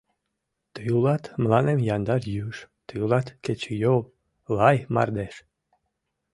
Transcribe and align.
Тый 0.73 0.87
улат 0.97 1.23
мыланем 1.41 1.79
яндар 1.95 2.21
юж, 2.45 2.55
Тый 2.87 2.99
улат 3.05 3.27
кечыйол, 3.45 4.01
лай 4.57 4.77
мардеж. 4.93 5.35